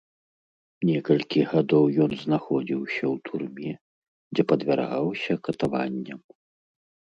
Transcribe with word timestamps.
Некалькі 0.89 1.39
гадоў 1.51 1.85
ён 2.05 2.11
знаходзіўся 2.23 3.03
ў 3.13 3.15
турме, 3.29 3.71
дзе 4.33 4.43
падвяргаўся 4.55 5.33
катаванням. 5.51 6.19